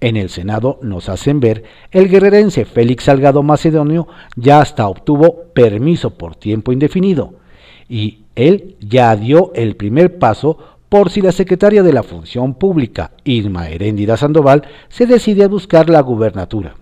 En 0.00 0.16
el 0.16 0.28
Senado 0.28 0.78
nos 0.80 1.08
hacen 1.08 1.40
ver, 1.40 1.64
el 1.90 2.08
guerrerense 2.08 2.64
Félix 2.64 3.02
Salgado 3.02 3.42
Macedonio 3.42 4.06
ya 4.36 4.60
hasta 4.60 4.86
obtuvo 4.86 5.46
permiso 5.52 6.10
por 6.10 6.36
tiempo 6.36 6.70
indefinido, 6.70 7.34
y 7.88 8.26
él 8.36 8.76
ya 8.78 9.16
dio 9.16 9.50
el 9.56 9.74
primer 9.74 10.20
paso 10.20 10.56
por 10.88 11.10
si 11.10 11.20
la 11.20 11.32
secretaria 11.32 11.82
de 11.82 11.92
la 11.92 12.04
Función 12.04 12.54
Pública, 12.54 13.10
Irma 13.24 13.70
Heréndida 13.70 14.16
Sandoval, 14.16 14.62
se 14.88 15.04
decide 15.06 15.42
a 15.42 15.48
buscar 15.48 15.90
la 15.90 16.00
gubernatura. 16.00 16.76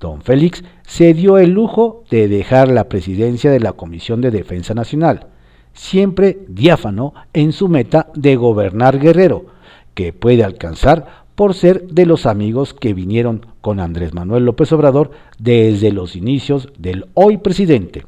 Don 0.00 0.22
Félix 0.22 0.62
se 0.86 1.12
dio 1.12 1.38
el 1.38 1.50
lujo 1.50 2.04
de 2.10 2.28
dejar 2.28 2.68
la 2.68 2.88
presidencia 2.88 3.50
de 3.50 3.60
la 3.60 3.72
Comisión 3.72 4.20
de 4.20 4.30
Defensa 4.30 4.74
Nacional, 4.74 5.26
siempre 5.72 6.38
diáfano 6.48 7.14
en 7.32 7.52
su 7.52 7.68
meta 7.68 8.08
de 8.14 8.36
gobernar 8.36 8.98
Guerrero, 8.98 9.46
que 9.94 10.12
puede 10.12 10.44
alcanzar 10.44 11.26
por 11.34 11.54
ser 11.54 11.86
de 11.88 12.06
los 12.06 12.26
amigos 12.26 12.74
que 12.74 12.94
vinieron 12.94 13.46
con 13.60 13.80
Andrés 13.80 14.14
Manuel 14.14 14.44
López 14.44 14.72
Obrador 14.72 15.10
desde 15.38 15.92
los 15.92 16.16
inicios 16.16 16.68
del 16.78 17.06
hoy 17.14 17.38
presidente. 17.38 18.06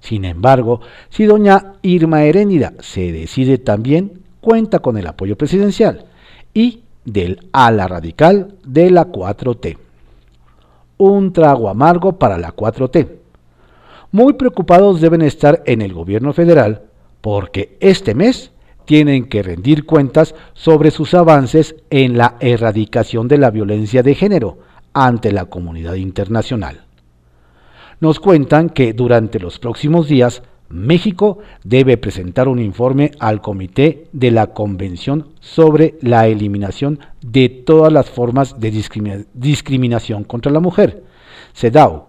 Sin 0.00 0.24
embargo, 0.24 0.80
si 1.10 1.24
doña 1.24 1.74
Irma 1.82 2.24
Heréndida 2.24 2.72
se 2.80 3.12
decide 3.12 3.58
también 3.58 4.22
cuenta 4.40 4.80
con 4.80 4.98
el 4.98 5.06
apoyo 5.06 5.36
presidencial 5.36 6.06
y 6.52 6.80
del 7.04 7.46
ala 7.52 7.88
radical 7.88 8.56
de 8.64 8.90
la 8.90 9.06
4T. 9.10 9.81
Un 11.04 11.32
trago 11.32 11.68
amargo 11.68 12.16
para 12.16 12.38
la 12.38 12.54
4T. 12.54 13.08
Muy 14.12 14.34
preocupados 14.34 15.00
deben 15.00 15.22
estar 15.22 15.60
en 15.66 15.82
el 15.82 15.92
gobierno 15.92 16.32
federal 16.32 16.82
porque 17.20 17.76
este 17.80 18.14
mes 18.14 18.52
tienen 18.84 19.28
que 19.28 19.42
rendir 19.42 19.84
cuentas 19.84 20.36
sobre 20.52 20.92
sus 20.92 21.14
avances 21.14 21.74
en 21.90 22.16
la 22.16 22.36
erradicación 22.38 23.26
de 23.26 23.38
la 23.38 23.50
violencia 23.50 24.04
de 24.04 24.14
género 24.14 24.58
ante 24.92 25.32
la 25.32 25.46
comunidad 25.46 25.94
internacional. 25.94 26.84
Nos 27.98 28.20
cuentan 28.20 28.70
que 28.70 28.92
durante 28.92 29.40
los 29.40 29.58
próximos 29.58 30.06
días 30.06 30.44
México 30.72 31.38
debe 31.64 31.98
presentar 31.98 32.48
un 32.48 32.58
informe 32.58 33.12
al 33.18 33.42
Comité 33.42 34.06
de 34.12 34.30
la 34.30 34.48
Convención 34.48 35.28
sobre 35.38 35.96
la 36.00 36.26
eliminación 36.26 36.98
de 37.20 37.50
todas 37.50 37.92
las 37.92 38.08
formas 38.08 38.58
de 38.58 38.70
discriminación 39.34 40.24
contra 40.24 40.50
la 40.50 40.60
mujer, 40.60 41.04
CEDAW. 41.54 42.06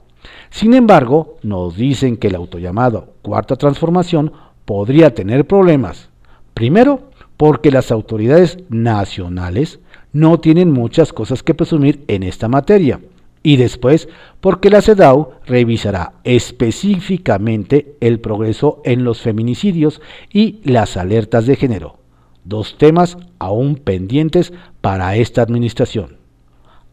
Sin 0.49 0.73
embargo, 0.73 1.35
nos 1.43 1.75
dicen 1.75 2.15
que 2.15 2.27
el 2.27 2.35
autollamado 2.35 3.15
Cuarta 3.21 3.57
Transformación 3.57 4.31
podría 4.63 5.13
tener 5.13 5.45
problemas. 5.45 6.09
Primero, 6.53 7.09
porque 7.35 7.69
las 7.69 7.91
autoridades 7.91 8.59
nacionales 8.69 9.79
no 10.13 10.39
tienen 10.39 10.71
muchas 10.71 11.11
cosas 11.11 11.43
que 11.43 11.53
presumir 11.53 12.05
en 12.07 12.23
esta 12.23 12.47
materia 12.47 13.01
y 13.43 13.57
después 13.57 14.07
porque 14.39 14.69
la 14.69 14.81
CEDAW 14.81 15.33
revisará 15.45 16.13
específicamente 16.23 17.95
el 17.99 18.19
progreso 18.19 18.81
en 18.85 19.03
los 19.03 19.21
feminicidios 19.21 20.01
y 20.31 20.61
las 20.63 20.97
alertas 20.97 21.45
de 21.45 21.57
género, 21.57 21.99
dos 22.45 22.77
temas 22.77 23.17
aún 23.37 23.75
pendientes 23.75 24.53
para 24.81 25.15
esta 25.17 25.41
administración. 25.41 26.23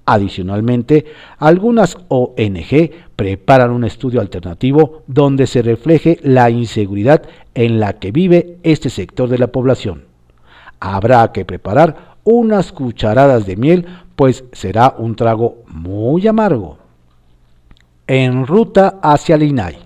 Adicionalmente, 0.06 1.06
algunas 1.38 1.96
ONG 2.08 2.90
preparan 3.14 3.70
un 3.70 3.84
estudio 3.84 4.20
alternativo 4.20 5.04
donde 5.06 5.46
se 5.46 5.62
refleje 5.62 6.18
la 6.22 6.50
inseguridad 6.50 7.22
en 7.54 7.78
la 7.78 7.92
que 8.00 8.10
vive 8.10 8.58
este 8.64 8.90
sector 8.90 9.28
de 9.28 9.38
la 9.38 9.52
población. 9.52 10.06
Habrá 10.80 11.30
que 11.30 11.44
preparar 11.44 12.16
unas 12.24 12.72
cucharadas 12.72 13.46
de 13.46 13.56
miel 13.56 13.86
pues 14.20 14.44
será 14.52 14.96
un 14.98 15.16
trago 15.16 15.62
muy 15.68 16.28
amargo. 16.28 16.76
En 18.06 18.46
ruta 18.46 18.98
hacia 19.02 19.36
el 19.36 19.44
INAI, 19.44 19.78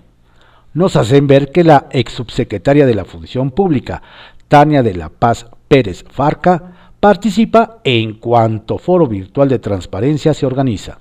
nos 0.72 0.96
hacen 0.96 1.28
ver 1.28 1.52
que 1.52 1.62
la 1.62 1.86
ex 1.92 2.14
subsecretaria 2.14 2.84
de 2.84 2.96
la 2.96 3.04
Función 3.04 3.52
Pública, 3.52 4.02
Tania 4.48 4.82
de 4.82 4.94
la 4.94 5.08
Paz 5.08 5.46
Pérez 5.68 6.04
Farca, 6.10 6.72
participa 6.98 7.78
en 7.84 8.14
cuanto 8.14 8.78
foro 8.78 9.06
virtual 9.06 9.48
de 9.48 9.60
transparencia 9.60 10.34
se 10.34 10.46
organiza. 10.46 10.98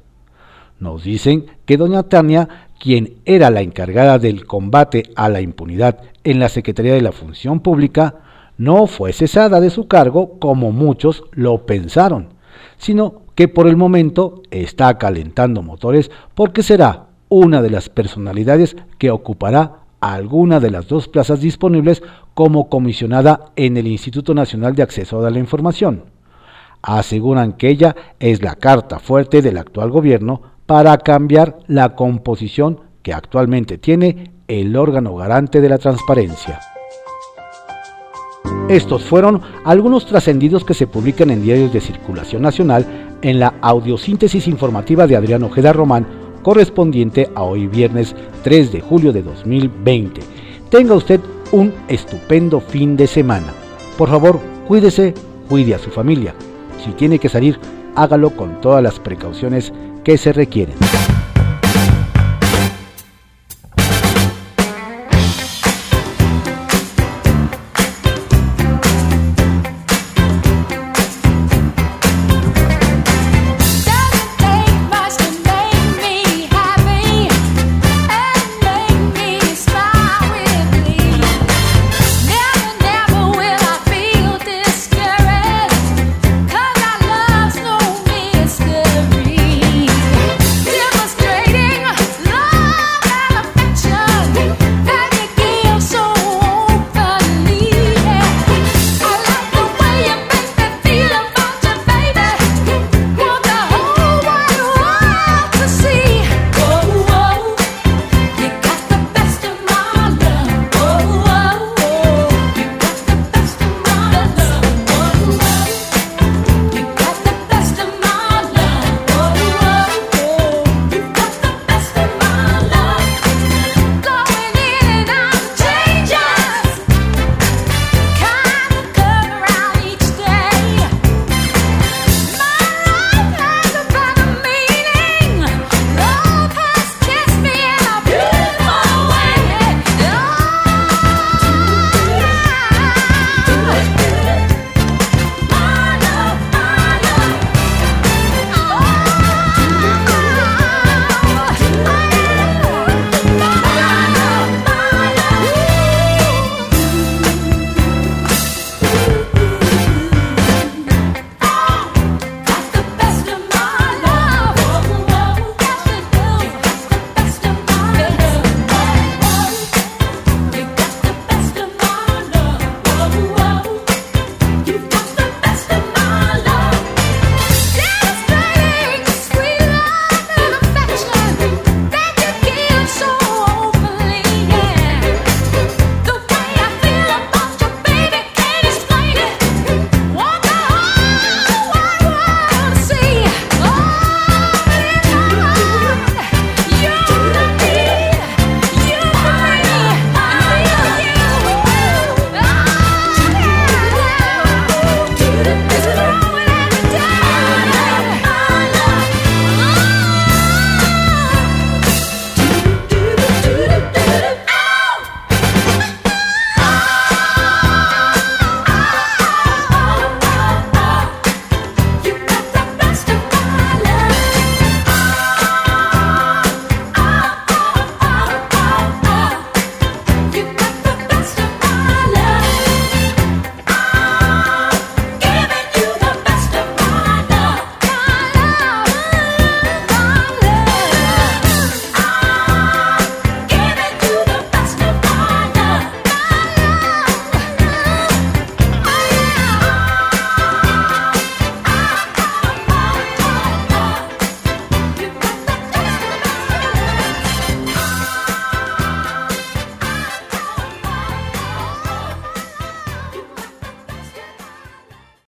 Nos 0.80 1.04
dicen 1.04 1.48
que 1.66 1.78
doña 1.78 2.04
Tania, 2.04 2.68
quien 2.80 3.16
era 3.26 3.50
la 3.50 3.62
encargada 3.62 4.20
del 4.20 4.46
combate 4.46 5.10
a 5.16 5.28
la 5.28 5.42
impunidad 5.42 6.02
en 6.24 6.38
la 6.38 6.50
Secretaría 6.50 6.94
de 6.94 7.02
la 7.02 7.12
Función 7.12 7.62
Pública, 7.62 8.14
no 8.60 8.86
fue 8.86 9.12
cesada 9.12 9.60
de 9.60 9.72
su 9.72 9.88
cargo 9.88 10.38
como 10.38 10.72
muchos 10.72 11.24
lo 11.32 11.66
pensaron, 11.66 12.36
sino 12.78 13.23
que 13.36 13.48
por 13.48 13.68
el 13.68 13.78
momento 13.78 14.44
está 14.52 14.98
calentando 14.98 15.62
motores 15.62 16.12
porque 16.36 16.64
será 16.64 17.08
una 17.30 17.62
de 17.62 17.70
las 17.70 17.90
personalidades 17.90 18.76
que 18.98 19.12
ocupará 19.12 19.84
alguna 20.02 20.60
de 20.60 20.70
las 20.70 20.88
dos 20.88 21.08
plazas 21.08 21.40
disponibles 21.40 22.04
como 22.34 22.70
comisionada 22.70 23.52
en 23.56 23.78
el 23.78 23.88
Instituto 23.88 24.34
Nacional 24.34 24.76
de 24.76 24.84
Acceso 24.84 25.26
a 25.26 25.30
la 25.32 25.40
Información. 25.40 26.04
Aseguran 26.82 27.54
que 27.54 27.70
ella 27.70 27.96
es 28.20 28.42
la 28.42 28.56
carta 28.56 29.00
fuerte 29.00 29.42
del 29.42 29.58
actual 29.58 29.90
gobierno 29.90 30.42
para 30.66 30.98
cambiar 30.98 31.60
la 31.68 31.96
composición 31.96 32.82
que 33.02 33.14
actualmente 33.14 33.78
tiene 33.78 34.34
el 34.48 34.76
órgano 34.76 35.16
garante 35.16 35.62
de 35.62 35.70
la 35.70 35.78
transparencia. 35.78 36.60
Estos 38.70 39.04
fueron 39.04 39.42
algunos 39.66 40.06
trascendidos 40.06 40.64
que 40.64 40.74
se 40.74 40.88
publican 40.88 41.30
en 41.30 41.44
diarios 41.44 41.74
de 41.74 41.82
circulación 41.82 42.42
nacional 42.42 43.03
en 43.24 43.40
la 43.40 43.56
audiosíntesis 43.62 44.48
informativa 44.48 45.08
de 45.08 45.16
Adrián 45.16 45.44
Ojeda 45.44 45.74
Román, 45.74 46.06
correspondiente 46.44 47.30
a 47.34 47.42
hoy 47.42 47.68
viernes 47.68 48.16
3 48.44 48.72
de 48.72 48.82
julio 48.82 49.12
de 49.12 49.24
2020. 49.24 50.22
Tenga 50.70 50.94
usted 50.94 51.20
un 51.52 51.74
estupendo 51.88 52.60
fin 52.60 52.96
de 52.96 53.08
semana. 53.08 53.54
Por 53.98 54.10
favor, 54.10 54.40
cuídese, 54.68 55.14
cuide 55.50 55.74
a 55.74 55.80
su 55.80 55.90
familia. 55.90 56.36
Si 56.84 56.92
tiene 56.92 57.18
que 57.18 57.30
salir, 57.30 57.58
hágalo 57.96 58.32
con 58.32 58.60
todas 58.60 58.84
las 58.84 59.00
precauciones 59.00 59.72
que 60.04 60.18
se 60.18 60.34
requieren. 60.34 60.76